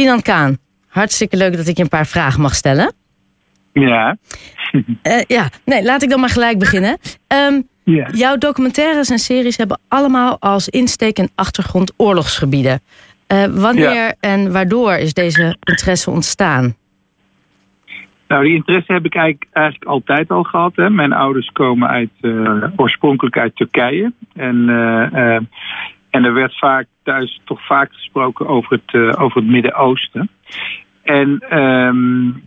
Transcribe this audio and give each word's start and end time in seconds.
Sinan 0.00 0.22
Kaan, 0.22 0.58
hartstikke 0.88 1.36
leuk 1.36 1.56
dat 1.56 1.66
ik 1.66 1.76
je 1.76 1.82
een 1.82 1.88
paar 1.88 2.06
vragen 2.06 2.40
mag 2.40 2.54
stellen. 2.54 2.92
Ja. 3.72 4.16
Uh, 4.72 4.82
ja, 5.26 5.48
nee, 5.64 5.82
laat 5.84 6.02
ik 6.02 6.10
dan 6.10 6.20
maar 6.20 6.28
gelijk 6.28 6.58
beginnen. 6.58 6.98
Um, 7.48 7.68
ja. 7.84 8.08
Jouw 8.12 8.36
documentaires 8.36 9.10
en 9.10 9.18
series 9.18 9.56
hebben 9.56 9.80
allemaal 9.88 10.36
als 10.38 10.68
insteek 10.68 11.18
en 11.18 11.30
achtergrond 11.34 11.92
oorlogsgebieden. 11.96 12.80
Uh, 13.28 13.44
wanneer 13.44 14.14
en 14.20 14.52
waardoor 14.52 14.92
is 14.92 15.14
deze 15.14 15.56
interesse 15.60 16.10
ontstaan? 16.10 16.74
Nou, 18.28 18.44
die 18.44 18.54
interesse 18.54 18.92
heb 18.92 19.04
ik 19.04 19.14
eigenlijk, 19.14 19.50
eigenlijk 19.52 19.90
altijd 19.90 20.30
al 20.30 20.42
gehad. 20.42 20.72
Hè. 20.76 20.90
Mijn 20.90 21.12
ouders 21.12 21.50
komen 21.52 21.88
uit, 21.88 22.10
uh, 22.20 22.64
oorspronkelijk 22.76 23.38
uit 23.38 23.56
Turkije. 23.56 24.12
En, 24.34 24.68
en 26.10 26.24
er 26.24 26.34
werd 26.34 26.58
vaak 26.58 26.86
thuis 27.02 27.40
toch 27.44 27.66
vaak 27.66 27.92
gesproken 27.92 28.46
over 28.46 28.80
het, 28.82 29.16
over 29.18 29.40
het 29.40 29.50
Midden-Oosten. 29.50 30.30
En 31.02 31.58
um, 31.58 32.42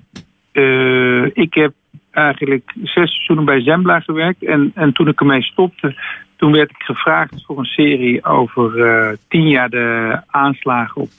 ik 1.34 1.54
heb 1.54 1.74
eigenlijk 2.12 2.74
zes 2.76 2.94
seizoenen 2.94 3.46
bij 3.46 3.62
Zembla 3.62 4.00
gewerkt. 4.00 4.44
En, 4.44 4.72
en 4.76 4.94
toen 4.94 5.08
ik 5.08 5.20
ermee 5.20 5.44
stopte, 5.44 5.96
toen 6.36 6.52
werd 6.52 6.70
ik 6.70 6.82
gevraagd 6.82 7.44
voor 7.46 7.58
een 7.58 7.66
serie 7.66 8.26
over 8.26 8.78
uh, 8.78 9.10
tien 9.28 9.48
jaar 9.48 9.70
de 9.70 10.20
aanslagen 10.28 11.02
op, 11.02 11.10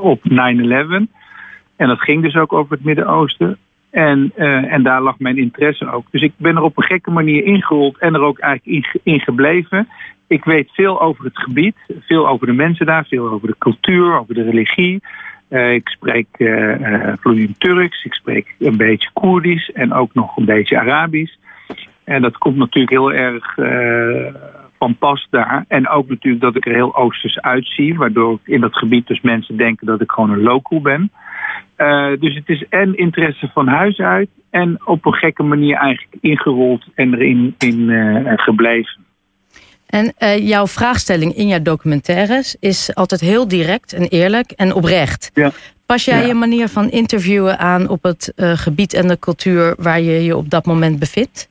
op 0.00 0.20
9-11. 0.24 0.34
En 1.76 1.88
dat 1.88 2.00
ging 2.00 2.22
dus 2.22 2.36
ook 2.36 2.52
over 2.52 2.72
het 2.72 2.84
Midden-Oosten. 2.84 3.58
En, 3.98 4.32
uh, 4.36 4.72
en 4.72 4.82
daar 4.82 5.02
lag 5.02 5.18
mijn 5.18 5.38
interesse 5.38 5.92
ook. 5.92 6.06
Dus 6.10 6.22
ik 6.22 6.32
ben 6.36 6.56
er 6.56 6.62
op 6.62 6.76
een 6.76 6.84
gekke 6.84 7.10
manier 7.10 7.44
ingerold 7.44 7.98
en 7.98 8.14
er 8.14 8.20
ook 8.20 8.38
eigenlijk 8.38 8.86
in, 8.94 9.12
in 9.12 9.20
gebleven. 9.20 9.88
Ik 10.26 10.44
weet 10.44 10.70
veel 10.72 11.00
over 11.00 11.24
het 11.24 11.38
gebied, 11.38 11.76
veel 12.00 12.28
over 12.28 12.46
de 12.46 12.52
mensen 12.52 12.86
daar, 12.86 13.04
veel 13.04 13.28
over 13.28 13.48
de 13.48 13.54
cultuur, 13.58 14.18
over 14.18 14.34
de 14.34 14.42
religie. 14.42 15.02
Uh, 15.50 15.72
ik 15.72 15.88
spreek 15.88 16.26
uh, 16.36 17.12
Turks, 17.58 18.04
ik 18.04 18.14
spreek 18.14 18.54
een 18.58 18.76
beetje 18.76 19.10
Koerdisch 19.12 19.70
en 19.72 19.92
ook 19.92 20.14
nog 20.14 20.36
een 20.36 20.44
beetje 20.44 20.78
Arabisch. 20.78 21.36
En 22.04 22.22
dat 22.22 22.38
komt 22.38 22.56
natuurlijk 22.56 22.90
heel 22.90 23.12
erg 23.12 23.54
van 24.78 24.96
pas 24.96 25.26
daar. 25.30 25.64
En 25.68 25.88
ook 25.88 26.08
natuurlijk 26.08 26.42
dat 26.42 26.56
ik 26.56 26.66
er 26.66 26.74
heel 26.74 26.96
oosters 26.96 27.40
uitzie, 27.40 27.96
waardoor 27.96 28.38
in 28.44 28.60
dat 28.60 28.76
gebied 28.76 29.06
dus 29.06 29.20
mensen 29.20 29.56
denken 29.56 29.86
dat 29.86 30.00
ik 30.00 30.10
gewoon 30.10 30.30
een 30.30 30.42
local 30.42 30.80
ben. 30.80 31.10
Dus 32.18 32.34
het 32.34 32.48
is 32.48 32.64
en 32.68 32.96
interesse 32.96 33.50
van 33.54 33.66
huis 33.66 33.98
uit 33.98 34.28
en 34.50 34.78
op 34.84 35.06
een 35.06 35.14
gekke 35.14 35.42
manier 35.42 35.76
eigenlijk 35.76 36.16
ingerold 36.20 36.84
en 36.94 37.14
erin 37.14 37.54
in, 37.58 37.90
gebleven. 38.36 39.06
En 39.86 40.12
uh, 40.18 40.48
jouw 40.48 40.66
vraagstelling 40.66 41.34
in 41.34 41.46
jouw 41.46 41.62
documentaires 41.62 42.56
is 42.60 42.94
altijd 42.94 43.20
heel 43.20 43.48
direct 43.48 43.92
en 43.92 44.08
eerlijk 44.08 44.50
en 44.50 44.74
oprecht. 44.74 45.30
Ja. 45.34 45.50
Pas 45.86 46.04
jij 46.04 46.20
ja. 46.20 46.26
je 46.26 46.34
manier 46.34 46.68
van 46.68 46.90
interviewen 46.90 47.58
aan 47.58 47.88
op 47.88 48.02
het 48.02 48.32
gebied 48.36 48.94
en 48.94 49.08
de 49.08 49.18
cultuur 49.18 49.74
waar 49.78 50.00
je 50.00 50.24
je 50.24 50.36
op 50.36 50.50
dat 50.50 50.66
moment 50.66 50.98
bevindt? 50.98 51.48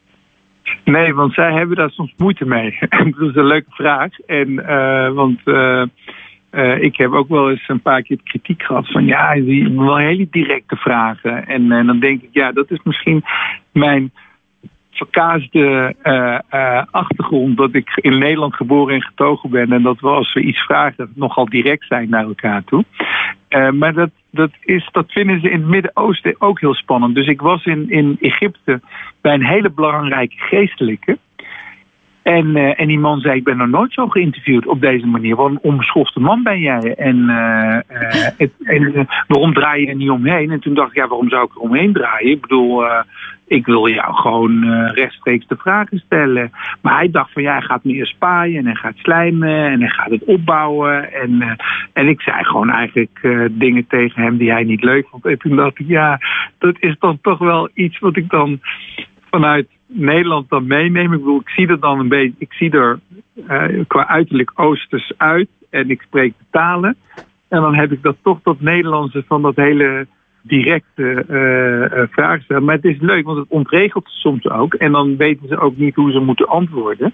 Nee, 0.84 1.14
want 1.14 1.34
zij 1.34 1.54
hebben 1.54 1.78
daar 1.78 1.90
soms 1.90 2.14
moeite 2.18 2.46
mee. 2.46 2.78
dat 2.90 3.30
is 3.30 3.36
een 3.36 3.46
leuke 3.46 3.72
vraag. 3.72 4.20
En, 4.20 4.56
want 6.58 6.82
ik 6.82 6.98
heb 6.98 7.12
ook 7.12 7.28
wel 7.28 7.50
eens 7.50 7.68
een 7.68 7.82
paar 7.82 8.02
keer 8.02 8.20
kritiek 8.24 8.64
gehad 8.64 8.92
van 8.92 9.06
ja, 9.06 9.34
die 9.34 9.72
wel 9.72 9.98
hele 9.98 10.28
directe 10.32 10.76
vragen. 10.76 11.48
En, 11.48 11.72
en 11.72 11.86
dan 11.86 12.00
denk 12.00 12.22
ik, 12.22 12.30
ja, 12.32 12.52
dat 12.52 12.72
is 12.72 12.80
misschien 12.84 13.24
mijn 13.72 14.12
verkaasde 14.92 15.96
uh, 16.04 16.82
achtergrond 16.92 17.58
dat 17.58 17.74
ik 17.74 17.90
in 17.96 18.18
Nederland 18.18 18.56
geboren 18.56 18.96
en 18.96 19.02
getogen 19.02 19.50
ben. 19.50 19.72
En 19.72 19.82
dat 19.82 20.00
we 20.00 20.08
als 20.08 20.34
we 20.34 20.42
iets 20.42 20.60
vragen 20.60 21.12
nogal 21.16 21.46
direct 21.46 21.86
zijn 21.88 22.10
naar 22.10 22.24
elkaar 22.24 22.64
toe. 22.64 22.84
Maar 23.74 23.94
dat, 23.94 24.10
dat, 24.32 24.52
is, 24.62 24.90
dat 24.92 25.12
vinden 25.12 25.42
ze 25.42 25.50
in 25.50 25.60
het 25.60 25.70
Midden-Oosten 25.70 26.36
ook 26.38 26.60
heel 26.60 26.74
spannend. 26.74 27.16
Dus 27.16 27.28
ik 27.28 27.42
was 27.42 27.66
in, 27.66 27.90
in 27.90 28.18
Egypte 28.20 28.82
bij 29.22 29.34
een 29.34 29.46
hele 29.46 29.70
belangrijke 29.70 30.36
geestelijke. 30.38 31.18
En, 32.28 32.56
uh, 32.56 32.80
en 32.80 32.88
die 32.88 33.00
man 33.00 33.20
zei, 33.20 33.38
ik 33.38 33.44
ben 33.44 33.58
nog 33.58 33.68
nooit 33.68 33.94
zo 33.94 34.08
geïnterviewd 34.08 34.68
op 34.68 34.82
deze 34.82 35.06
manier. 35.06 35.36
Wat 35.36 35.50
een 35.50 35.60
onbeschofte 35.62 36.20
man 36.20 36.44
ben 36.44 36.60
jij. 36.60 36.96
En, 36.96 37.18
uh, 37.18 37.78
het, 38.38 38.52
en 38.64 39.08
waarom 39.28 39.54
draai 39.54 39.82
je 39.82 39.88
er 39.88 39.96
niet 39.96 40.10
omheen? 40.10 40.52
En 40.52 40.60
toen 40.60 40.74
dacht 40.74 40.90
ik, 40.90 40.96
ja, 40.96 41.08
waarom 41.08 41.30
zou 41.30 41.46
ik 41.46 41.56
er 41.56 41.62
omheen 41.62 41.94
draaien? 41.94 42.32
Ik 42.32 42.42
bedoel, 42.42 42.84
ik 43.48 43.66
wil 43.66 43.88
jou 43.90 44.14
gewoon 44.14 44.64
rechtstreeks 44.88 45.48
de 45.48 45.56
vragen 45.56 45.98
stellen. 45.98 46.52
Maar 46.82 46.96
hij 46.96 47.12
dacht 47.12 47.32
van, 47.32 47.44
ja, 47.44 47.52
hij 47.52 47.62
gaat 47.62 47.84
me 47.84 48.06
spaaien 48.06 48.58
en 48.58 48.66
hij 48.66 48.76
gaat 48.76 48.98
slijmen 48.98 49.66
en 49.66 49.80
hij 49.80 49.90
gaat 49.90 50.10
het 50.10 50.24
opbouwen. 50.24 51.14
En, 51.14 51.58
en 51.94 52.08
ik 52.08 52.22
zei 52.22 52.44
gewoon 52.44 52.70
eigenlijk 52.70 53.20
dingen 53.52 53.88
tegen 53.88 54.22
hem 54.22 54.38
die 54.38 54.52
hij 54.52 54.64
niet 54.64 54.84
leuk 54.84 55.08
vond. 55.08 55.26
En 55.26 55.38
toen 55.38 55.56
dacht 55.56 55.80
ik, 55.80 55.88
ja, 55.88 56.20
dat 56.58 56.76
is 56.80 56.96
dan 57.00 57.20
toch 57.22 57.40
wel 57.40 57.70
iets 57.74 58.00
wat 58.00 58.18
ik 58.18 58.30
dan 58.30 58.60
vanuit 59.40 59.68
Nederland 59.86 60.50
dan 60.50 60.68
meenemen. 60.68 61.14
Ik 61.14 61.20
bedoel, 61.20 61.40
ik 61.40 61.50
zie 61.50 61.68
er 61.68 61.80
dan 61.80 62.00
een 62.00 62.08
beetje, 62.08 62.36
ik 62.38 62.54
zie 62.54 62.72
er 62.72 63.00
uh, 63.36 63.84
qua 63.88 64.08
uiterlijk 64.08 64.52
oosters 64.56 65.14
uit 65.18 65.50
en 65.70 65.90
ik 65.90 66.02
spreek 66.02 66.34
de 66.38 66.46
talen. 66.52 66.96
En 67.48 67.62
dan 67.62 67.76
heb 67.76 67.92
ik 67.92 68.02
dat 68.02 68.16
toch 68.22 68.40
dat 68.44 68.60
Nederlandse 68.60 69.24
van 69.28 69.42
dat 69.42 69.56
hele 69.56 70.08
directe 70.42 71.26
uh. 71.30 72.60
Maar 72.60 72.76
het 72.76 72.86
is 72.86 73.00
leuk, 73.00 73.26
want 73.26 73.38
het 73.38 73.50
ontregelt 73.50 74.08
soms 74.08 74.50
ook. 74.50 74.74
En 74.74 74.92
dan 74.92 75.18
weten 75.18 75.48
ze 75.48 75.60
ook 75.60 75.78
niet 75.78 75.96
hoe 75.96 76.12
ze 76.12 76.20
moeten 76.20 76.48
antwoorden. 76.48 77.14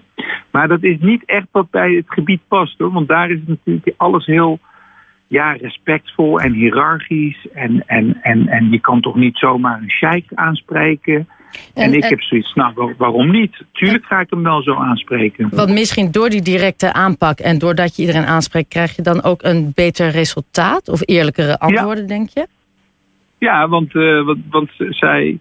Maar 0.50 0.68
dat 0.68 0.82
is 0.82 0.96
niet 1.00 1.24
echt 1.24 1.46
wat 1.50 1.70
bij 1.70 1.92
het 1.92 2.06
gebied 2.08 2.40
past 2.48 2.78
hoor. 2.78 2.92
Want 2.92 3.08
daar 3.08 3.30
is 3.30 3.40
natuurlijk 3.46 3.94
alles 3.96 4.26
heel 4.26 4.58
ja, 5.26 5.52
respectvol 5.52 6.40
en 6.40 6.52
hiërarchisch. 6.52 7.48
En, 7.52 7.86
en, 7.86 8.18
en, 8.22 8.48
en 8.48 8.70
je 8.70 8.80
kan 8.80 9.00
toch 9.00 9.14
niet 9.14 9.36
zomaar 9.36 9.78
een 9.82 9.90
sheik 9.90 10.26
aanspreken. 10.34 11.28
En, 11.74 11.82
en 11.82 11.94
ik 11.94 12.02
en, 12.02 12.08
heb 12.08 12.20
zoiets, 12.20 12.54
nou 12.54 12.94
waarom 12.98 13.30
niet? 13.30 13.64
Tuurlijk 13.72 14.04
ga 14.04 14.20
ik 14.20 14.30
hem 14.30 14.42
wel 14.42 14.62
zo 14.62 14.74
aanspreken. 14.74 15.48
Want 15.50 15.70
misschien 15.70 16.10
door 16.10 16.28
die 16.28 16.42
directe 16.42 16.92
aanpak 16.92 17.38
en 17.38 17.58
doordat 17.58 17.96
je 17.96 18.02
iedereen 18.02 18.26
aanspreekt, 18.26 18.68
krijg 18.68 18.96
je 18.96 19.02
dan 19.02 19.22
ook 19.22 19.42
een 19.42 19.72
beter 19.74 20.08
resultaat 20.08 20.88
of 20.88 21.00
eerlijkere 21.04 21.58
antwoorden, 21.58 22.02
ja. 22.02 22.08
denk 22.08 22.28
je? 22.28 22.46
Ja, 23.38 23.68
want, 23.68 23.94
uh, 23.94 24.24
want, 24.24 24.38
want 24.50 24.70
zij 24.76 25.38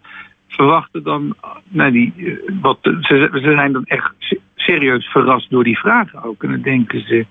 verwachten 0.47 1.03
dan, 1.03 1.35
nou 1.67 1.91
die, 1.91 2.13
uh, 2.15 2.39
wat, 2.61 2.77
ze, 2.81 3.29
ze 3.31 3.51
zijn 3.55 3.71
dan 3.71 3.85
echt 3.85 4.13
serieus 4.55 5.05
verrast 5.05 5.49
door 5.49 5.63
die 5.63 5.79
vragen 5.79 6.23
ook. 6.23 6.43
En 6.43 6.49
dan 6.49 6.61
denken 6.61 7.07
ze, 7.07 7.25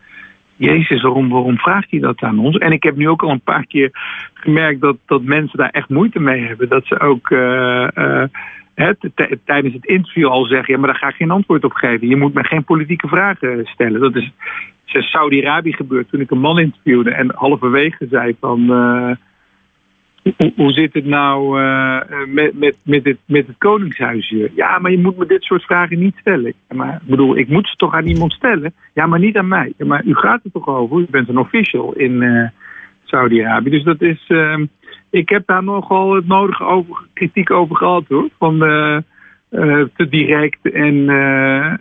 Jezus, 0.57 1.03
waarom, 1.03 1.29
waarom 1.29 1.59
vraagt 1.59 1.91
hij 1.91 2.01
dat 2.01 2.21
aan 2.21 2.39
ons? 2.39 2.59
En 2.59 2.73
ik 2.73 2.83
heb 2.83 2.97
nu 2.97 3.09
ook 3.09 3.23
al 3.23 3.31
een 3.31 3.41
paar 3.41 3.67
keer 3.67 3.91
gemerkt 4.35 4.81
dat, 4.81 4.97
dat 5.07 5.23
mensen 5.23 5.59
daar 5.59 5.71
echt 5.71 5.89
moeite 5.89 6.21
mee 6.21 6.47
hebben. 6.47 6.69
Dat 6.69 6.87
ze 6.87 7.01
ook 7.01 7.31
uh, 7.31 7.89
uh, 7.95 8.25
tijdens 9.45 9.75
het 9.75 9.85
interview 9.85 10.27
al 10.27 10.45
zeggen: 10.45 10.75
ja, 10.75 10.81
maar 10.81 10.89
daar 10.89 10.99
ga 10.99 11.09
ik 11.09 11.15
geen 11.15 11.31
antwoord 11.31 11.65
op 11.65 11.73
geven. 11.73 12.09
Je 12.09 12.17
moet 12.17 12.35
me 12.35 12.45
geen 12.45 12.65
politieke 12.65 13.09
vragen 13.09 13.65
stellen. 13.65 14.01
Dat 14.01 14.17
is 14.17 14.33
Saudi-Arabië 14.85 15.73
gebeurd 15.73 16.09
toen 16.09 16.21
ik 16.21 16.31
een 16.31 16.39
man 16.41 16.59
interviewde 16.59 17.11
en 17.11 17.33
halverwege 17.35 18.07
zei 18.11 18.37
van. 18.41 18.61
Uh, 18.61 19.11
hoe, 20.57 20.73
zit 20.73 20.95
het 20.95 21.05
nou 21.05 21.61
uh, 21.61 22.01
met, 22.27 22.59
met, 22.59 22.77
met, 22.85 23.05
het, 23.05 23.19
met 23.27 23.47
het 23.47 23.59
Koningshuis? 23.59 24.35
Ja, 24.55 24.79
maar 24.79 24.91
je 24.91 24.99
moet 24.99 25.17
me 25.17 25.27
dit 25.27 25.43
soort 25.43 25.63
vragen 25.63 25.99
niet 25.99 26.17
stellen. 26.17 26.55
Maar 26.69 26.95
ik 26.95 27.09
bedoel, 27.09 27.37
ik 27.37 27.49
moet 27.49 27.69
ze 27.69 27.77
toch 27.77 27.95
aan 27.95 28.07
iemand 28.07 28.33
stellen? 28.33 28.75
Ja, 28.95 29.07
maar 29.07 29.19
niet 29.19 29.37
aan 29.37 29.49
mij. 29.49 29.73
Maar 29.79 30.05
u 30.05 30.15
gaat 30.15 30.45
er 30.45 30.51
toch 30.53 30.69
over? 30.69 31.01
U 31.01 31.07
bent 31.11 31.29
een 31.29 31.39
official 31.39 31.93
in 31.93 32.51
Saudi-Arabië. 33.05 33.71
Dus 33.71 33.85
dat 33.85 34.03
is. 34.03 34.25
Uh, 34.29 34.57
ik 35.13 35.29
heb 35.29 35.47
daar 35.47 35.65
nogal 35.65 36.15
het 36.15 36.27
nodige 36.27 36.65
over, 36.65 36.97
kritiek 37.13 37.51
over 37.51 37.77
gehad 37.77 38.05
hoor. 38.09 38.29
Van 38.39 38.55
uh, 38.55 38.99
te 39.97 40.09
direct 40.11 40.71
en, 40.71 41.09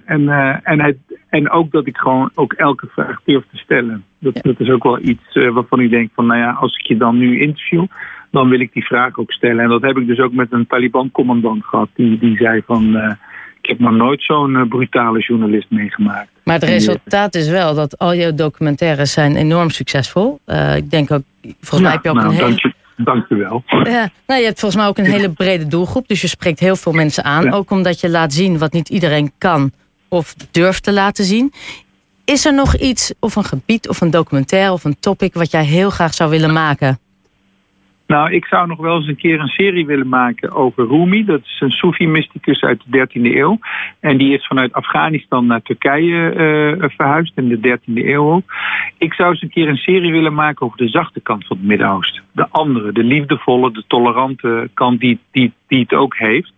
en, 0.06 0.30
en, 0.64 0.82
het, 0.82 0.98
en 1.30 1.50
ook 1.50 1.72
dat 1.72 1.88
ik 1.88 1.98
gewoon 1.98 2.30
ook 2.36 2.54
elke 2.54 2.88
vraag 2.88 3.20
durf 3.26 3.44
te 3.52 3.58
stellen. 3.58 4.04
Dat, 4.20 4.36
ja. 4.36 4.42
dat 4.42 4.60
is 4.60 4.70
ook 4.70 4.84
wel 4.84 5.00
iets 5.00 5.34
waarvan 5.34 5.80
ik 5.80 5.90
denk 5.90 6.10
van, 6.16 6.26
nou 6.26 6.40
ja, 6.40 6.52
als 6.52 6.78
ik 6.78 6.86
je 6.86 6.98
dan 6.98 7.18
nu 7.18 7.40
interview, 7.40 7.86
dan 8.32 8.50
wil 8.50 8.60
ik 8.60 8.74
die 8.74 8.86
vraag 8.86 9.18
ook 9.18 9.32
stellen. 9.32 9.64
En 9.64 9.70
dat 9.70 9.82
heb 9.82 9.98
ik 9.98 10.08
dus 10.08 10.20
ook 10.20 10.34
met 10.34 10.52
een 10.52 10.68
Taliban-commandant 10.68 11.66
gehad. 11.66 11.90
Die, 11.96 12.20
die 12.20 12.38
zei 12.38 12.62
van, 12.66 12.96
uh, 12.96 13.12
ik 13.62 13.70
heb 13.70 13.80
nog 13.80 13.92
nooit 13.92 14.24
zo'n 14.24 14.52
uh, 14.52 14.68
brutale 14.68 15.20
journalist 15.20 15.70
meegemaakt. 15.70 16.30
Maar 16.44 16.56
het 16.56 16.64
resultaat 16.64 17.36
is 17.36 17.50
wel 17.50 17.76
dat 17.76 17.98
al 17.98 18.16
jouw 18.16 18.34
documentaires 18.34 19.12
zijn 19.12 19.36
enorm 19.36 19.70
succesvol. 19.70 20.40
Uh, 20.48 20.76
ik 20.76 20.90
denk 20.90 21.12
ook, 21.12 21.22
volgens 21.42 21.70
ja, 21.70 21.82
mij 21.82 21.92
heb 21.92 22.04
je 22.04 22.10
ook 22.10 22.16
nou, 22.16 22.28
een 22.28 22.34
hele... 22.34 22.74
Dank 23.04 23.30
u 23.30 23.36
wel. 23.36 23.64
Ja, 23.68 24.10
nou, 24.28 24.40
je 24.40 24.46
hebt 24.46 24.60
volgens 24.60 24.82
mij 24.82 24.90
ook 24.90 24.98
een 24.98 25.06
hele 25.06 25.30
brede 25.30 25.68
doelgroep. 25.68 26.08
Dus 26.08 26.22
je 26.22 26.28
spreekt 26.28 26.60
heel 26.60 26.76
veel 26.76 26.92
mensen 26.92 27.24
aan. 27.24 27.44
Ja. 27.44 27.52
Ook 27.52 27.72
omdat 27.72 28.00
je 28.00 28.10
laat 28.10 28.34
zien 28.34 28.58
wat 28.58 28.74
niet 28.74 28.90
iedereen 28.90 29.32
kan 29.38 29.72
of 30.08 30.36
durft 30.52 30.84
te 30.84 30.94
laten 30.94 31.26
zien. 31.26 31.54
Is 32.26 32.46
er 32.46 32.54
nog 32.54 32.76
iets, 32.76 33.14
of 33.20 33.36
een 33.36 33.44
gebied, 33.44 33.90
of 33.90 34.02
een 34.02 34.12
documentaire, 34.12 34.72
of 34.72 34.84
een 34.84 35.00
topic... 35.00 35.34
wat 35.34 35.52
jij 35.52 35.66
heel 35.66 35.90
graag 35.90 36.14
zou 36.14 36.30
willen 36.30 36.54
maken? 36.54 37.00
Nou, 38.12 38.32
ik 38.32 38.46
zou 38.46 38.68
nog 38.68 38.78
wel 38.78 38.96
eens 38.96 39.08
een 39.08 39.16
keer 39.16 39.40
een 39.40 39.48
serie 39.48 39.86
willen 39.86 40.08
maken 40.08 40.52
over 40.52 40.88
Rumi. 40.88 41.26
Dat 41.26 41.42
is 41.44 41.58
een 41.60 41.72
Soefi-mysticus 41.72 42.62
uit 42.62 42.84
de 42.86 43.08
13e 43.08 43.22
eeuw. 43.22 43.60
En 44.00 44.18
die 44.18 44.34
is 44.34 44.48
vanuit 44.48 44.74
Afghanistan 44.74 45.46
naar 45.46 45.62
Turkije 45.62 46.34
uh, 46.34 46.90
verhuisd 46.90 47.38
in 47.38 47.48
de 47.48 47.78
13e 47.80 47.94
eeuw 47.94 48.32
ook. 48.32 48.54
Ik 48.98 49.14
zou 49.14 49.30
eens 49.30 49.42
een 49.42 49.50
keer 49.50 49.68
een 49.68 49.78
serie 49.78 50.12
willen 50.12 50.34
maken 50.34 50.66
over 50.66 50.78
de 50.78 50.88
zachte 50.88 51.20
kant 51.20 51.48
van 51.48 51.58
het 51.58 51.66
Midden-Oosten. 51.66 52.24
De 52.32 52.48
andere, 52.50 52.92
de 52.92 53.04
liefdevolle, 53.04 53.72
de 53.72 53.84
tolerante 53.88 54.70
kant 54.74 55.00
die, 55.00 55.20
die, 55.32 55.54
die 55.68 55.80
het 55.80 55.94
ook 55.94 56.18
heeft. 56.18 56.54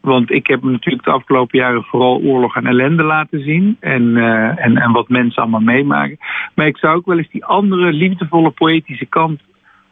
Want 0.00 0.30
ik 0.30 0.46
heb 0.46 0.62
natuurlijk 0.62 1.04
de 1.04 1.10
afgelopen 1.10 1.58
jaren 1.58 1.84
vooral 1.84 2.20
oorlog 2.20 2.56
en 2.56 2.66
ellende 2.66 3.02
laten 3.02 3.40
zien. 3.40 3.76
En, 3.80 4.02
uh, 4.02 4.64
en, 4.64 4.76
en 4.76 4.92
wat 4.92 5.08
mensen 5.08 5.42
allemaal 5.42 5.60
meemaken. 5.60 6.18
Maar 6.54 6.66
ik 6.66 6.78
zou 6.78 6.96
ook 6.96 7.06
wel 7.06 7.18
eens 7.18 7.30
die 7.30 7.44
andere 7.44 7.92
liefdevolle 7.92 8.50
poëtische 8.50 9.06
kant 9.06 9.40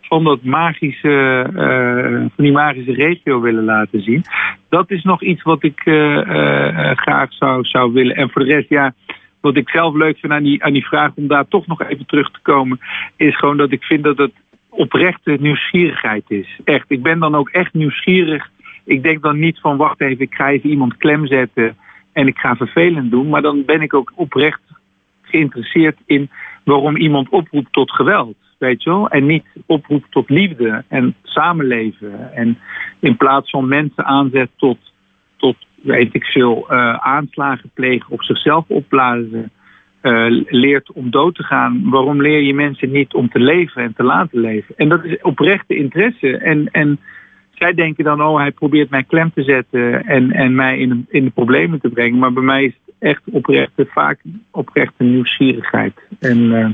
van 0.08 0.24
dat 0.24 0.42
magische, 0.42 1.46
uh, 1.54 2.26
van 2.34 2.44
die 2.44 2.52
magische 2.52 2.92
regio 2.92 3.40
willen 3.40 3.64
laten 3.64 4.02
zien. 4.02 4.24
Dat 4.68 4.90
is 4.90 5.02
nog 5.02 5.22
iets 5.22 5.42
wat 5.42 5.64
ik 5.64 5.84
uh, 5.84 6.20
graag 6.94 7.32
zou, 7.32 7.64
zou 7.64 7.92
willen. 7.92 8.16
En 8.16 8.30
voor 8.30 8.44
de 8.44 8.54
rest, 8.54 8.68
ja, 8.68 8.94
wat 9.40 9.56
ik 9.56 9.68
zelf 9.68 9.94
leuk 9.94 10.18
vind 10.18 10.32
aan 10.32 10.42
die, 10.42 10.64
aan 10.64 10.72
die 10.72 10.86
vraag 10.86 11.10
om 11.14 11.26
daar 11.26 11.48
toch 11.48 11.66
nog 11.66 11.82
even 11.82 12.06
terug 12.06 12.30
te 12.30 12.40
komen, 12.42 12.80
is 13.16 13.36
gewoon 13.36 13.56
dat 13.56 13.72
ik 13.72 13.82
vind 13.82 14.04
dat 14.04 14.18
het 14.18 14.32
oprechte 14.68 15.36
nieuwsgierigheid 15.40 16.24
is. 16.28 16.58
Echt, 16.64 16.84
ik 16.88 17.02
ben 17.02 17.18
dan 17.18 17.34
ook 17.34 17.48
echt 17.48 17.74
nieuwsgierig. 17.74 18.50
Ik 18.84 19.02
denk 19.02 19.22
dan 19.22 19.38
niet 19.38 19.60
van 19.60 19.76
wacht 19.76 20.00
even, 20.00 20.24
ik 20.24 20.34
ga 20.34 20.50
even 20.50 20.70
iemand 20.70 20.96
klem 20.96 21.26
zetten 21.26 21.76
en 22.12 22.26
ik 22.26 22.38
ga 22.38 22.56
vervelend 22.56 23.10
doen. 23.10 23.28
Maar 23.28 23.42
dan 23.42 23.64
ben 23.64 23.80
ik 23.80 23.94
ook 23.94 24.12
oprecht 24.14 24.60
geïnteresseerd 25.22 25.96
in 26.06 26.30
waarom 26.64 26.96
iemand 26.96 27.28
oproept 27.28 27.72
tot 27.72 27.90
geweld 27.90 28.36
weet 28.58 28.82
je 28.82 28.90
wel. 28.90 29.08
En 29.08 29.26
niet 29.26 29.44
oproept 29.66 30.10
tot 30.10 30.30
liefde 30.30 30.84
en 30.88 31.14
samenleven. 31.22 32.32
En 32.34 32.58
in 33.00 33.16
plaats 33.16 33.50
van 33.50 33.68
mensen 33.68 34.04
aanzet 34.04 34.50
tot, 34.56 34.78
tot 35.36 35.56
weet 35.82 36.14
ik 36.14 36.24
veel, 36.24 36.66
uh, 36.70 36.94
aanslagen 36.94 37.70
plegen 37.74 38.10
of 38.10 38.24
zichzelf 38.24 38.64
opblazen. 38.68 39.50
Uh, 40.02 40.44
leert 40.48 40.92
om 40.92 41.10
dood 41.10 41.34
te 41.34 41.42
gaan. 41.42 41.90
Waarom 41.90 42.22
leer 42.22 42.40
je 42.40 42.54
mensen 42.54 42.90
niet 42.90 43.14
om 43.14 43.28
te 43.28 43.38
leven 43.38 43.82
en 43.82 43.94
te 43.94 44.02
laten 44.02 44.40
leven? 44.40 44.74
En 44.76 44.88
dat 44.88 45.04
is 45.04 45.20
oprechte 45.22 45.76
interesse. 45.76 46.36
En, 46.36 46.68
en 46.72 46.98
zij 47.58 47.74
denken 47.74 48.04
dan, 48.04 48.22
oh, 48.22 48.38
hij 48.38 48.50
probeert 48.50 48.90
mij 48.90 49.04
klem 49.04 49.32
te 49.34 49.42
zetten 49.42 50.04
en, 50.04 50.32
en 50.32 50.54
mij 50.54 50.78
in, 50.78 51.06
in 51.08 51.24
de 51.24 51.30
problemen 51.30 51.80
te 51.80 51.88
brengen. 51.88 52.18
Maar 52.18 52.32
bij 52.32 52.42
mij 52.42 52.64
is 52.64 52.72
het 52.84 52.94
echt 52.98 53.22
oprechte, 53.24 53.86
vaak 53.86 54.20
oprechte 54.50 55.04
nieuwsgierigheid. 55.04 55.94
En 56.18 56.38
uh, 56.38 56.68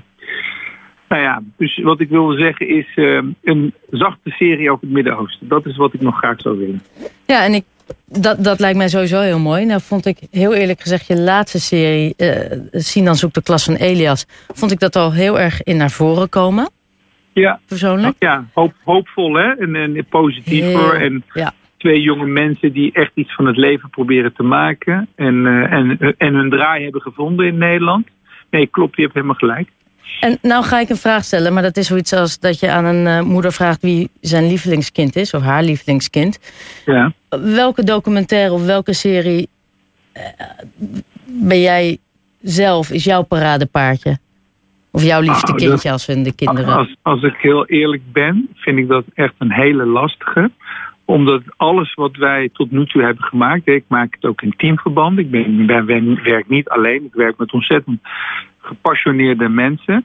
nou 1.13 1.25
ja, 1.25 1.43
dus 1.57 1.79
wat 1.83 2.01
ik 2.01 2.09
wilde 2.09 2.39
zeggen 2.39 2.69
is 2.69 2.87
uh, 2.95 3.23
een 3.43 3.75
zachte 3.91 4.31
serie 4.31 4.71
over 4.71 4.85
het 4.85 4.93
Midden-Oosten. 4.93 5.49
Dat 5.49 5.67
is 5.67 5.77
wat 5.77 5.95
ik 5.95 6.01
nog 6.01 6.17
graag 6.17 6.41
zou 6.41 6.59
willen. 6.59 6.83
Ja, 7.27 7.45
en 7.45 7.55
ik, 7.55 7.65
dat, 8.07 8.45
dat 8.45 8.61
lijkt 8.61 8.77
mij 8.77 8.89
sowieso 8.89 9.21
heel 9.21 9.39
mooi. 9.39 9.65
Nou 9.65 9.81
vond 9.81 10.07
ik 10.07 10.19
heel 10.31 10.55
eerlijk 10.55 10.81
gezegd 10.81 11.07
je 11.07 11.19
laatste 11.19 11.61
serie, 11.61 12.15
uh, 12.17 12.31
Sinan 12.71 13.15
zoekt 13.15 13.35
de 13.35 13.43
klas 13.43 13.65
van 13.65 13.75
Elias, 13.75 14.27
vond 14.55 14.73
ik 14.73 14.79
dat 14.79 14.97
al 14.97 15.13
heel 15.13 15.41
erg 15.41 15.63
in 15.63 15.77
naar 15.77 15.91
voren 15.91 16.29
komen. 16.29 16.71
Ja, 17.33 17.61
persoonlijk. 17.67 18.15
Ja, 18.19 18.45
hoop, 18.53 18.73
hoopvol 18.85 19.35
hè, 19.35 19.53
en, 19.53 19.77
en 19.77 20.07
positiever. 20.09 21.01
En 21.03 21.25
ja. 21.33 21.53
twee 21.77 22.01
jonge 22.01 22.27
mensen 22.27 22.73
die 22.73 22.93
echt 22.93 23.13
iets 23.15 23.35
van 23.35 23.47
het 23.47 23.57
leven 23.57 23.91
proberen 23.91 24.33
te 24.33 24.43
maken. 24.43 25.09
En, 25.15 25.35
uh, 25.35 25.73
en, 25.73 25.99
en 26.19 26.35
hun 26.35 26.51
draai 26.51 26.83
hebben 26.83 27.01
gevonden 27.01 27.47
in 27.47 27.59
Nederland. 27.59 28.07
Nee, 28.51 28.67
klopt, 28.67 28.97
je 28.97 29.03
hebt 29.03 29.15
helemaal 29.15 29.35
gelijk. 29.35 29.69
En 30.21 30.39
nou 30.43 30.65
ga 30.65 30.81
ik 30.81 30.89
een 30.89 30.97
vraag 30.97 31.25
stellen, 31.25 31.53
maar 31.53 31.63
dat 31.63 31.77
is 31.77 31.87
zoiets 31.87 32.13
als 32.13 32.39
dat 32.39 32.61
je 32.61 32.71
aan 32.71 32.85
een 32.85 33.07
uh, 33.07 33.21
moeder 33.21 33.53
vraagt 33.53 33.83
wie 33.83 34.11
zijn 34.21 34.47
lievelingskind 34.47 35.17
is, 35.17 35.35
of 35.35 35.43
haar 35.43 35.63
lievelingskind. 35.63 36.39
Ja. 36.87 37.13
Welke 37.29 37.85
documentaire 37.85 38.53
of 38.53 38.65
welke 38.65 38.93
serie 38.93 39.49
uh, 40.17 40.23
ben 41.25 41.61
jij 41.61 41.99
zelf, 42.41 42.91
is 42.91 43.05
jouw 43.05 43.23
paradepaardje? 43.23 44.19
Of 44.91 45.03
jouw 45.03 45.21
liefste 45.21 45.53
oh, 45.53 45.59
kindje 45.59 45.91
als 45.91 46.07
we 46.07 46.23
de 46.23 46.35
kinderen. 46.35 46.77
Als, 46.77 46.97
als 47.03 47.23
ik 47.23 47.37
heel 47.37 47.67
eerlijk 47.67 48.03
ben, 48.13 48.49
vind 48.55 48.79
ik 48.79 48.89
dat 48.89 49.05
echt 49.15 49.35
een 49.39 49.53
hele 49.53 49.87
lastige 49.87 50.51
omdat 51.05 51.43
alles 51.57 51.95
wat 51.95 52.17
wij 52.17 52.49
tot 52.53 52.71
nu 52.71 52.87
toe 52.87 53.03
hebben 53.03 53.25
gemaakt, 53.25 53.67
ik 53.67 53.85
maak 53.89 54.15
het 54.15 54.25
ook 54.25 54.43
in 54.43 54.55
teamverband. 54.57 55.19
Ik 55.19 55.31
ben, 55.31 55.67
ben, 55.67 56.23
werk 56.23 56.49
niet 56.49 56.69
alleen, 56.69 57.05
ik 57.05 57.15
werk 57.15 57.39
met 57.39 57.53
ontzettend 57.53 58.01
gepassioneerde 58.63 59.49
mensen. 59.49 60.05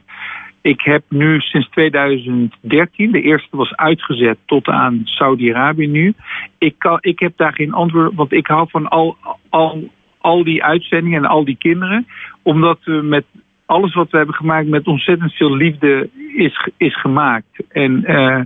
Ik 0.61 0.81
heb 0.81 1.03
nu 1.09 1.39
sinds 1.39 1.69
2013, 1.69 3.11
de 3.11 3.21
eerste 3.21 3.57
was 3.57 3.75
uitgezet 3.75 4.37
tot 4.45 4.67
aan 4.67 5.01
Saudi-Arabië 5.03 5.87
nu. 5.87 6.13
Ik, 6.57 6.75
kan, 6.77 6.97
ik 7.01 7.19
heb 7.19 7.33
daar 7.35 7.53
geen 7.53 7.73
antwoord, 7.73 8.15
want 8.15 8.31
ik 8.31 8.47
hou 8.47 8.67
van 8.69 8.87
al, 8.87 9.17
al, 9.49 9.89
al 10.17 10.43
die 10.43 10.63
uitzendingen 10.63 11.23
en 11.23 11.29
al 11.29 11.45
die 11.45 11.57
kinderen. 11.57 12.07
Omdat 12.41 12.79
we 12.83 12.91
met 12.91 13.25
alles 13.65 13.93
wat 13.93 14.09
we 14.09 14.17
hebben 14.17 14.35
gemaakt 14.35 14.67
met 14.67 14.87
ontzettend 14.87 15.33
veel 15.33 15.55
liefde 15.55 16.09
is, 16.33 16.69
is 16.77 16.99
gemaakt. 16.99 17.63
En 17.69 18.03
uh, 18.07 18.41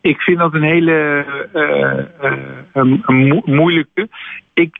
ik 0.00 0.20
vind 0.20 0.38
dat 0.38 0.54
een 0.54 0.62
hele 0.62 1.24
uh, 1.54 1.98
uh, 2.22 2.98
een 3.04 3.42
moeilijke. 3.44 4.08
Ik, 4.54 4.78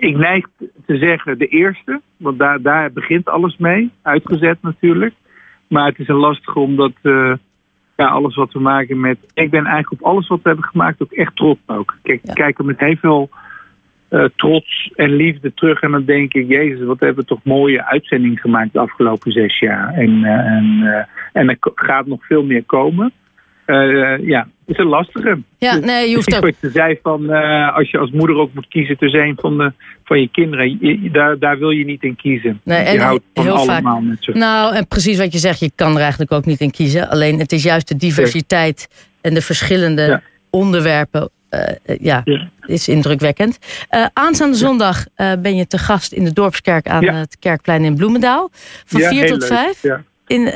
ik 0.00 0.16
neig 0.16 0.46
te 0.86 0.96
zeggen 0.96 1.38
de 1.38 1.46
eerste, 1.46 2.00
want 2.16 2.38
daar, 2.38 2.62
daar 2.62 2.92
begint 2.92 3.28
alles 3.28 3.56
mee. 3.56 3.90
Uitgezet 4.02 4.58
natuurlijk. 4.62 5.14
Maar 5.68 5.86
het 5.86 5.98
is 5.98 6.08
een 6.08 6.16
lastige 6.16 6.58
omdat 6.58 6.92
uh, 7.02 7.32
ja, 7.96 8.06
alles 8.06 8.34
wat 8.34 8.52
we 8.52 8.60
maken 8.60 9.00
met... 9.00 9.18
Ik 9.34 9.50
ben 9.50 9.64
eigenlijk 9.66 10.02
op 10.02 10.08
alles 10.08 10.28
wat 10.28 10.42
we 10.42 10.48
hebben 10.48 10.66
gemaakt 10.66 11.02
ook 11.02 11.12
echt 11.12 11.36
trots 11.36 11.60
ook. 11.66 11.96
Kijk, 12.02 12.20
ja. 12.22 12.32
kijk 12.32 12.58
er 12.58 12.64
met 12.64 12.80
heel 12.80 12.96
veel 12.96 13.30
trots 14.36 14.92
en 14.94 15.16
liefde 15.16 15.54
terug. 15.54 15.80
En 15.80 15.90
dan 15.90 16.04
denk 16.04 16.34
ik, 16.34 16.48
jezus, 16.48 16.86
wat 16.86 17.00
hebben 17.00 17.22
we 17.22 17.28
toch 17.28 17.44
mooie 17.44 17.84
uitzendingen 17.84 18.38
gemaakt 18.38 18.72
de 18.72 18.78
afgelopen 18.78 19.32
zes 19.32 19.58
jaar. 19.58 19.94
En, 19.94 20.24
en, 20.24 21.08
en 21.32 21.48
er 21.48 21.56
gaat 21.60 22.06
nog 22.06 22.26
veel 22.26 22.44
meer 22.44 22.64
komen. 22.64 23.12
Uh, 23.66 24.18
ja, 24.26 24.46
is 24.66 24.78
een 24.78 24.86
lastige. 24.86 25.38
Ja, 25.58 25.72
dus 25.74 25.84
nee, 25.84 26.08
je 26.08 26.14
hoeft 26.14 26.34
ook... 26.34 26.40
Wat 26.40 26.54
je 26.60 26.70
zei 26.70 26.98
van, 27.02 27.22
uh, 27.22 27.76
als 27.76 27.90
je 27.90 27.98
als 27.98 28.10
moeder 28.10 28.36
ook 28.36 28.54
moet 28.54 28.68
kiezen 28.68 28.98
tussen 28.98 29.20
een 29.20 29.36
van, 29.40 29.58
de, 29.58 29.72
van 30.04 30.20
je 30.20 30.28
kinderen, 30.28 30.78
je, 30.80 31.10
daar, 31.10 31.38
daar 31.38 31.58
wil 31.58 31.70
je 31.70 31.84
niet 31.84 32.02
in 32.02 32.16
kiezen. 32.16 32.60
Nee, 32.64 32.78
en 32.78 32.92
je 32.92 33.00
houdt 33.00 33.24
van 33.34 33.44
heel 33.44 33.54
allemaal 33.54 33.94
vaak, 33.94 34.02
met 34.02 34.18
ze. 34.20 34.32
Nou, 34.32 34.74
en 34.74 34.86
precies 34.86 35.18
wat 35.18 35.32
je 35.32 35.38
zegt, 35.38 35.60
je 35.60 35.70
kan 35.74 35.94
er 35.94 36.00
eigenlijk 36.00 36.32
ook 36.32 36.44
niet 36.44 36.60
in 36.60 36.70
kiezen. 36.70 37.08
Alleen 37.08 37.38
het 37.38 37.52
is 37.52 37.62
juist 37.62 37.88
de 37.88 37.96
diversiteit 37.96 39.08
en 39.20 39.34
de 39.34 39.42
verschillende 39.42 40.02
ja. 40.02 40.22
onderwerpen 40.50 41.30
uh, 41.50 41.60
ja, 42.00 42.20
ja, 42.24 42.48
is 42.66 42.88
indrukwekkend. 42.88 43.58
Uh, 43.90 44.06
aanstaande 44.12 44.56
zondag 44.56 45.04
uh, 45.16 45.32
ben 45.38 45.56
je 45.56 45.66
te 45.66 45.78
gast 45.78 46.12
in 46.12 46.24
de 46.24 46.32
Dorpskerk 46.32 46.88
aan 46.88 47.02
ja. 47.02 47.14
het 47.14 47.36
Kerkplein 47.38 47.84
in 47.84 47.96
Bloemendaal. 47.96 48.50
Van 48.84 49.00
4 49.00 49.26
tot 49.26 49.46
5 49.46 49.82
in, 50.26 50.52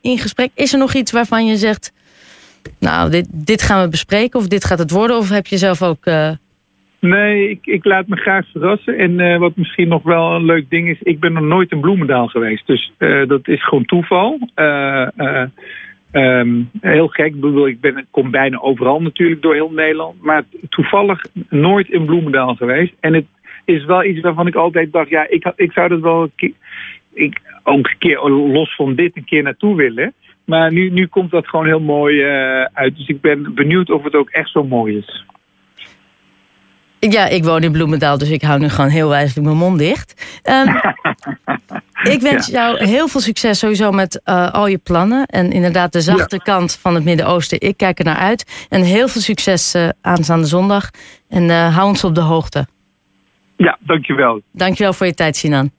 in 0.00 0.18
gesprek. 0.18 0.50
Is 0.54 0.72
er 0.72 0.78
nog 0.78 0.94
iets 0.94 1.12
waarvan 1.12 1.46
je 1.46 1.56
zegt 1.56 1.92
nou, 2.78 3.10
dit, 3.10 3.28
dit 3.30 3.62
gaan 3.62 3.82
we 3.82 3.88
bespreken 3.88 4.40
of 4.40 4.48
dit 4.48 4.64
gaat 4.64 4.78
het 4.78 4.90
worden? 4.90 5.16
Of 5.16 5.28
heb 5.30 5.46
je 5.46 5.56
zelf 5.56 5.82
ook... 5.82 6.06
Uh... 6.06 6.30
Nee, 7.00 7.50
ik, 7.50 7.58
ik 7.62 7.84
laat 7.84 8.06
me 8.06 8.16
graag 8.16 8.46
verrassen. 8.52 8.98
En 8.98 9.18
uh, 9.18 9.38
wat 9.38 9.56
misschien 9.56 9.88
nog 9.88 10.02
wel 10.02 10.34
een 10.34 10.44
leuk 10.44 10.70
ding 10.70 10.88
is, 10.88 10.98
ik 11.02 11.20
ben 11.20 11.32
nog 11.32 11.42
nooit 11.42 11.70
in 11.70 11.80
Bloemendaal 11.80 12.26
geweest. 12.26 12.66
Dus 12.66 12.92
uh, 12.98 13.28
dat 13.28 13.48
is 13.48 13.64
gewoon 13.64 13.84
toeval. 13.84 14.38
Um, 16.12 16.70
heel 16.80 17.08
gek, 17.08 17.34
ik 17.34 17.80
ben, 17.80 17.96
ik 17.96 18.04
kom 18.10 18.30
bijna 18.30 18.58
overal 18.58 19.02
natuurlijk 19.02 19.42
door 19.42 19.54
heel 19.54 19.70
Nederland. 19.70 20.22
Maar 20.22 20.42
toevallig 20.68 21.24
nooit 21.48 21.88
in 21.90 22.04
Bloemendaal 22.04 22.54
geweest. 22.54 22.92
En 23.00 23.14
het 23.14 23.26
is 23.64 23.84
wel 23.84 24.04
iets 24.04 24.20
waarvan 24.20 24.46
ik 24.46 24.54
altijd 24.54 24.92
dacht, 24.92 25.08
ja, 25.08 25.26
ik, 25.28 25.52
ik 25.56 25.72
zou 25.72 25.88
dat 25.88 26.00
wel 26.00 26.30
ik, 27.12 27.40
ook 27.62 27.86
een 27.88 27.98
keer 27.98 28.20
los 28.28 28.74
van 28.74 28.94
dit 28.94 29.16
een 29.16 29.24
keer 29.24 29.42
naartoe 29.42 29.76
willen. 29.76 30.12
Maar 30.44 30.72
nu, 30.72 30.90
nu 30.90 31.06
komt 31.06 31.30
dat 31.30 31.48
gewoon 31.48 31.66
heel 31.66 31.80
mooi 31.80 32.14
uh, 32.16 32.66
uit. 32.72 32.96
Dus 32.96 33.08
ik 33.08 33.20
ben 33.20 33.54
benieuwd 33.54 33.90
of 33.90 34.04
het 34.04 34.14
ook 34.14 34.28
echt 34.30 34.50
zo 34.50 34.64
mooi 34.64 34.96
is. 34.96 35.24
Ja, 36.98 37.26
ik 37.26 37.44
woon 37.44 37.62
in 37.62 37.72
Bloemendaal, 37.72 38.18
dus 38.18 38.30
ik 38.30 38.42
hou 38.42 38.60
nu 38.60 38.68
gewoon 38.68 38.90
heel 38.90 39.08
wijselijk 39.08 39.46
mijn 39.46 39.58
mond 39.58 39.78
dicht. 39.78 40.40
Um, 40.50 40.76
ik 42.14 42.20
wens 42.20 42.46
ja. 42.46 42.52
jou 42.52 42.84
heel 42.84 43.08
veel 43.08 43.20
succes 43.20 43.58
sowieso 43.58 43.90
met 43.90 44.20
uh, 44.24 44.50
al 44.52 44.66
je 44.66 44.78
plannen. 44.78 45.26
En 45.26 45.52
inderdaad 45.52 45.92
de 45.92 46.00
zachte 46.00 46.36
ja. 46.36 46.42
kant 46.42 46.78
van 46.80 46.94
het 46.94 47.04
Midden-Oosten. 47.04 47.60
Ik 47.60 47.76
kijk 47.76 47.98
er 47.98 48.04
naar 48.04 48.16
uit. 48.16 48.66
En 48.68 48.82
heel 48.82 49.08
veel 49.08 49.20
succes 49.20 49.74
uh, 49.74 49.88
aanstaande 50.00 50.46
zondag. 50.46 50.90
En 51.28 51.50
hou 51.50 51.88
ons 51.88 52.04
op 52.04 52.14
de 52.14 52.20
hoogte. 52.20 52.66
Ja, 53.56 53.78
dankjewel. 53.80 54.40
Dankjewel 54.52 54.92
voor 54.92 55.06
je 55.06 55.14
tijd, 55.14 55.36
Sinan. 55.36 55.70